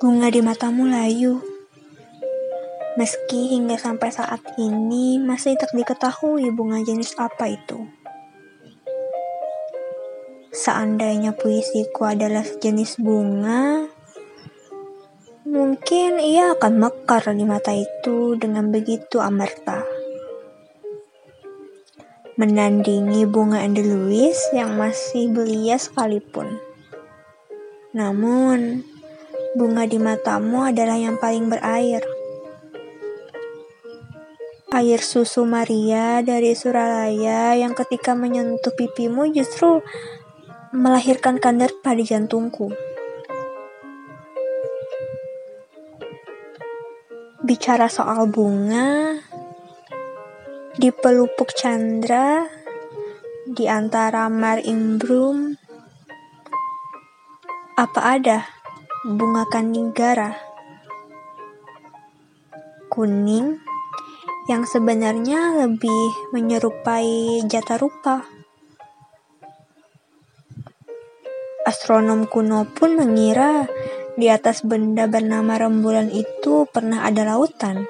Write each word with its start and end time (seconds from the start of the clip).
Bunga 0.00 0.32
di 0.32 0.40
matamu 0.40 0.88
layu. 0.88 1.44
Meski 2.96 3.52
hingga 3.52 3.76
sampai 3.76 4.08
saat 4.08 4.40
ini 4.56 5.20
masih 5.20 5.60
tak 5.60 5.76
diketahui 5.76 6.48
bunga 6.56 6.80
jenis 6.80 7.12
apa 7.20 7.52
itu. 7.52 7.84
Seandainya 10.56 11.36
puisiku 11.36 12.08
adalah 12.08 12.40
sejenis 12.40 12.96
bunga, 12.96 13.92
mungkin 15.44 16.16
ia 16.16 16.56
akan 16.56 16.80
mekar 16.80 17.36
di 17.36 17.44
mata 17.44 17.76
itu 17.76 18.40
dengan 18.40 18.72
begitu 18.72 19.20
amarta. 19.20 19.84
Menandingi 22.40 23.28
bunga 23.28 23.60
Andaluis 23.60 24.48
yang 24.56 24.80
masih 24.80 25.28
belia 25.28 25.76
sekalipun. 25.76 26.56
Namun, 27.92 28.80
bunga 29.58 29.82
di 29.82 29.98
matamu 29.98 30.70
adalah 30.70 30.94
yang 30.94 31.18
paling 31.18 31.50
berair. 31.50 32.02
Air 34.70 35.02
susu 35.02 35.42
Maria 35.42 36.22
dari 36.22 36.54
Suralaya 36.54 37.58
yang 37.58 37.74
ketika 37.74 38.14
menyentuh 38.14 38.70
pipimu 38.70 39.26
justru 39.34 39.82
melahirkan 40.70 41.42
kanker 41.42 41.82
pada 41.82 41.98
jantungku. 41.98 42.70
Bicara 47.42 47.90
soal 47.90 48.30
bunga, 48.30 49.18
di 50.78 50.94
pelupuk 50.94 51.50
Chandra, 51.50 52.46
di 53.42 53.66
antara 53.66 54.30
Mar 54.30 54.62
Imbrum, 54.62 55.58
apa 57.74 58.00
ada 58.06 58.59
bunga 59.00 59.48
kandigara? 59.48 60.36
Kuning 62.92 63.56
yang 64.44 64.68
sebenarnya 64.68 65.56
lebih 65.56 66.36
menyerupai 66.36 67.40
jata 67.48 67.80
rupa. 67.80 68.28
Astronom 71.64 72.28
kuno 72.28 72.68
pun 72.68 73.00
mengira 73.00 73.64
di 74.20 74.28
atas 74.28 74.60
benda 74.68 75.08
bernama 75.08 75.56
rembulan 75.56 76.12
itu 76.12 76.68
pernah 76.68 77.08
ada 77.08 77.24
lautan. 77.24 77.88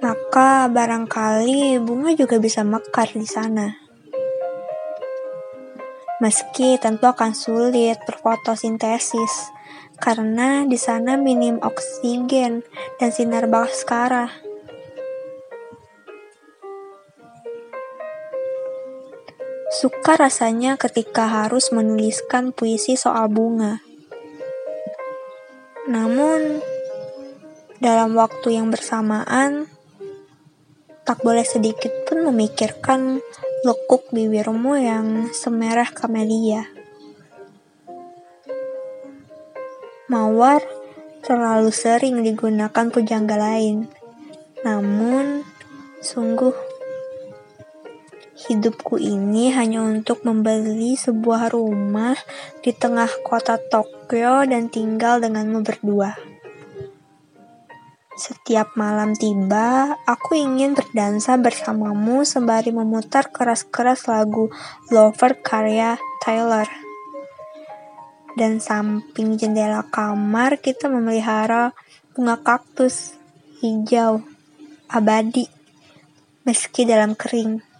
Maka 0.00 0.72
barangkali 0.72 1.76
bunga 1.76 2.16
juga 2.16 2.40
bisa 2.40 2.64
mekar 2.64 3.12
di 3.12 3.28
sana. 3.28 3.81
Meski 6.22 6.78
tentu 6.78 7.10
akan 7.10 7.34
sulit 7.34 7.98
berfotosintesis 8.06 9.50
karena 9.98 10.62
di 10.62 10.78
sana 10.78 11.18
minim 11.18 11.58
oksigen 11.58 12.62
dan 13.02 13.10
sinar 13.10 13.50
baskara. 13.50 14.30
Suka 19.74 20.14
rasanya 20.14 20.78
ketika 20.78 21.26
harus 21.26 21.74
menuliskan 21.74 22.54
puisi 22.54 22.94
soal 22.94 23.26
bunga. 23.26 23.82
Namun, 25.90 26.62
dalam 27.82 28.14
waktu 28.14 28.62
yang 28.62 28.70
bersamaan, 28.70 29.66
tak 31.02 31.18
boleh 31.26 31.42
sedikit 31.42 31.90
pun 32.06 32.22
memikirkan 32.30 33.18
lekuk 33.62 34.10
bibirmu 34.10 34.74
yang 34.74 35.30
semerah 35.30 35.86
kamelia. 35.94 36.66
Mawar 40.10 40.66
terlalu 41.22 41.70
sering 41.70 42.26
digunakan 42.26 42.90
pujangga 42.90 43.38
lain. 43.38 43.86
Namun, 44.66 45.46
sungguh 46.02 46.50
hidupku 48.50 48.98
ini 48.98 49.54
hanya 49.54 49.86
untuk 49.86 50.26
membeli 50.26 50.98
sebuah 50.98 51.54
rumah 51.54 52.18
di 52.66 52.74
tengah 52.74 53.22
kota 53.22 53.62
Tokyo 53.62 54.42
dan 54.42 54.74
tinggal 54.74 55.22
denganmu 55.22 55.62
berdua. 55.62 56.31
Setiap 58.12 58.76
malam 58.76 59.16
tiba, 59.16 59.96
aku 60.04 60.36
ingin 60.36 60.76
berdansa 60.76 61.40
bersamamu 61.40 62.28
sembari 62.28 62.68
memutar 62.68 63.32
keras-keras 63.32 64.04
lagu 64.04 64.52
Lover 64.92 65.40
karya 65.40 65.96
Taylor. 66.20 66.68
Dan 68.36 68.60
samping 68.60 69.40
jendela 69.40 69.88
kamar 69.88 70.60
kita 70.60 70.92
memelihara 70.92 71.72
bunga 72.12 72.36
kaktus 72.36 73.16
hijau 73.64 74.20
abadi 74.92 75.48
meski 76.44 76.84
dalam 76.84 77.16
kering. 77.16 77.71